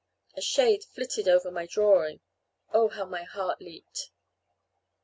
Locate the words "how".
2.87-3.05